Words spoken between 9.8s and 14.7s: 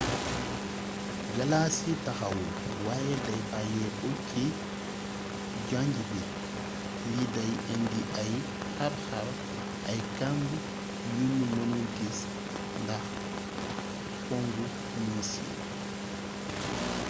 ay kamb yunu mënul gis ndax pongu